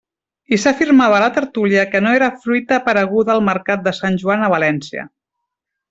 I 0.55 0.57
s'afirmava 0.61 1.15
a 1.17 1.19
la 1.23 1.27
tertúlia 1.35 1.83
que 1.91 2.01
no 2.07 2.15
era 2.21 2.31
fruita 2.47 2.79
apareguda 2.81 3.35
al 3.37 3.45
mercat 3.53 3.85
de 3.89 3.95
Sant 4.01 4.19
Joan 4.25 4.49
a 4.49 4.51
València. 4.57 5.07